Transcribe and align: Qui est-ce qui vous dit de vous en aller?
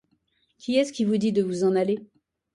Qui 0.57 0.77
est-ce 0.77 0.91
qui 0.93 1.05
vous 1.05 1.17
dit 1.17 1.31
de 1.31 1.43
vous 1.43 1.63
en 1.63 1.75
aller? 1.75 1.99